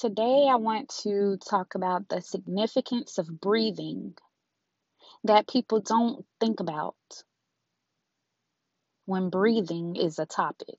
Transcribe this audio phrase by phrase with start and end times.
[0.00, 4.16] Today, I want to talk about the significance of breathing
[5.24, 6.96] that people don't think about
[9.06, 10.78] when breathing is a topic.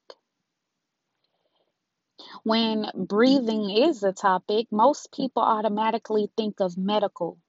[2.44, 7.40] When breathing is a topic, most people automatically think of medical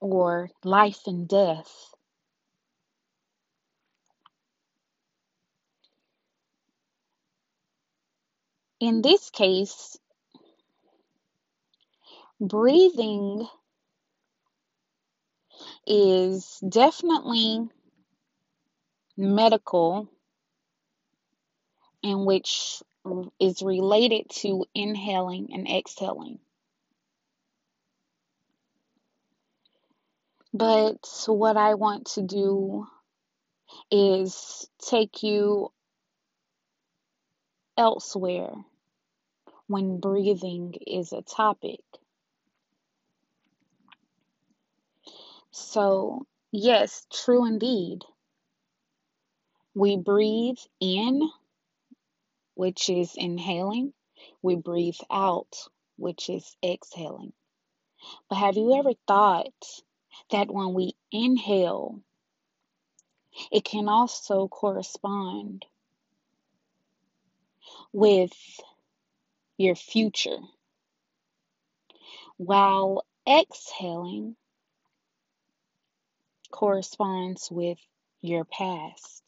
[0.00, 1.95] or life and death.
[8.80, 9.96] In this case,
[12.40, 13.48] breathing
[15.86, 17.68] is definitely
[19.16, 20.08] medical,
[22.02, 22.82] and which
[23.40, 26.38] is related to inhaling and exhaling.
[30.52, 32.86] But what I want to do
[33.90, 35.72] is take you
[37.76, 38.52] elsewhere
[39.66, 41.80] when breathing is a topic.
[45.50, 48.04] So, yes, true indeed.
[49.74, 51.28] We breathe in,
[52.54, 53.92] which is inhaling.
[54.42, 57.32] We breathe out, which is exhaling.
[58.28, 59.82] But have you ever thought
[60.30, 62.00] that when we inhale,
[63.50, 65.66] it can also correspond
[67.92, 68.32] with
[69.58, 70.38] your future,
[72.36, 74.36] while exhaling
[76.52, 77.78] corresponds with
[78.20, 79.22] your past.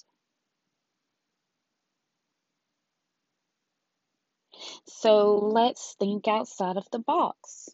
[4.87, 7.69] So let's think outside of the box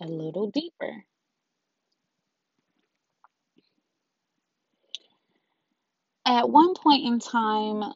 [0.00, 1.04] a little deeper.
[6.24, 7.92] At one point in time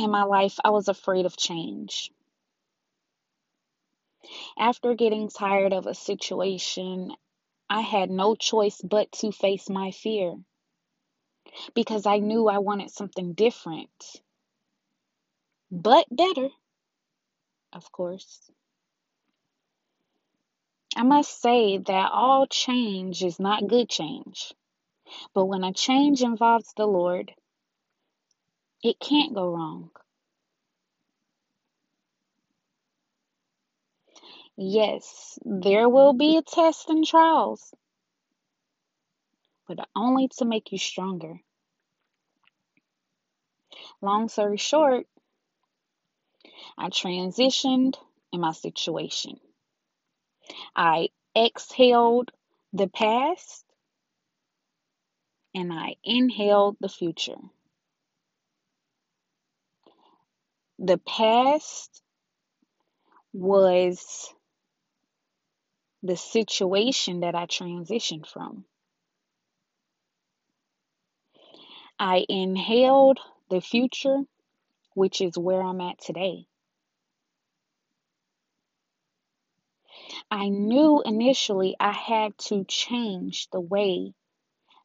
[0.00, 2.10] in my life, I was afraid of change.
[4.58, 7.14] After getting tired of a situation,
[7.68, 10.34] I had no choice but to face my fear
[11.74, 13.90] because I knew I wanted something different,
[15.70, 16.50] but better,
[17.72, 18.50] of course.
[20.96, 24.52] I must say that all change is not good change,
[25.32, 27.32] but when a change involves the Lord,
[28.82, 29.90] it can't go wrong.
[34.56, 37.72] Yes, there will be a test and trials,
[39.66, 41.40] but only to make you stronger.
[44.02, 45.06] Long story short,
[46.76, 47.96] I transitioned
[48.32, 49.40] in my situation.
[50.74, 52.30] I exhaled
[52.72, 53.64] the past
[55.54, 57.38] and I inhaled the future.
[60.82, 62.02] The past
[63.34, 64.32] was
[66.02, 68.64] the situation that I transitioned from.
[71.98, 73.18] I inhaled
[73.50, 74.20] the future,
[74.94, 76.46] which is where I'm at today.
[80.30, 84.14] I knew initially I had to change the way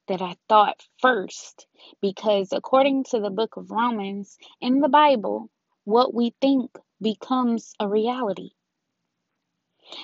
[0.10, 1.68] that I thought first
[2.02, 5.50] because, according to the book of Romans in the Bible,
[5.86, 8.52] what we think becomes a reality.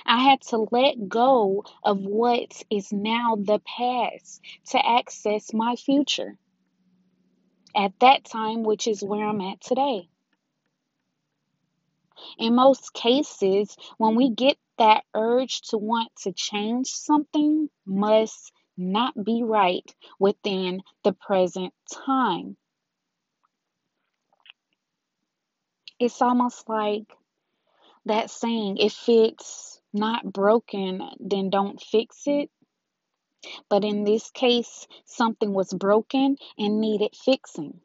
[0.06, 6.38] I had to let go of what is now the past to access my future
[7.74, 10.08] at that time, which is where I'm at today.
[12.38, 19.14] In most cases, when we get that urge to want to change something, must not
[19.22, 22.56] be right within the present time.
[26.02, 27.04] It's almost like
[28.06, 32.50] that saying if it's not broken, then don't fix it.
[33.68, 37.82] But in this case, something was broken and needed fixing.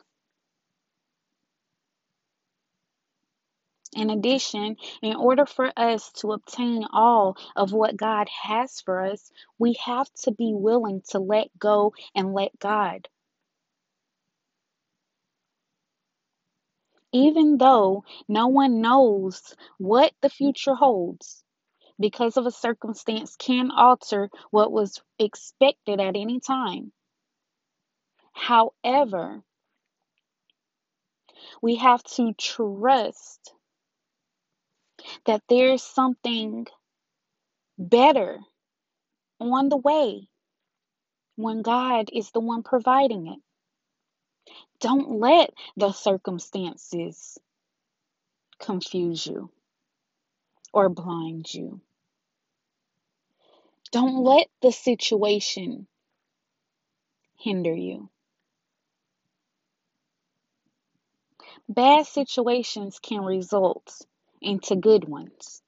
[3.95, 9.31] In addition, in order for us to obtain all of what God has for us,
[9.59, 13.07] we have to be willing to let go and let God.
[17.11, 21.43] Even though no one knows what the future holds
[21.99, 26.91] because of a circumstance can alter what was expected at any time.
[28.33, 29.41] However,
[31.61, 33.53] we have to trust
[35.25, 36.67] that there's something
[37.77, 38.39] better
[39.39, 40.27] on the way
[41.35, 43.39] when God is the one providing it.
[44.81, 47.39] Don't let the circumstances
[48.59, 49.47] confuse you.
[50.73, 51.81] or blind you.
[53.91, 55.87] Don't let the situation
[57.37, 58.09] hinder you.
[61.69, 64.01] Bad situations can result
[64.41, 65.61] into good ones.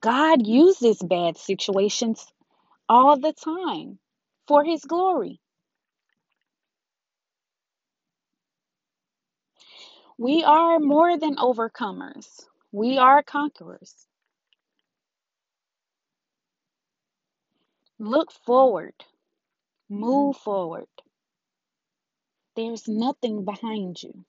[0.00, 2.26] God uses bad situations
[2.88, 3.98] all the time
[4.48, 5.40] for his glory.
[10.18, 12.26] We are more than overcomers.
[12.72, 13.94] We are conquerors.
[17.98, 18.94] Look forward.
[19.90, 20.88] Move forward.
[22.56, 24.24] There's nothing behind you.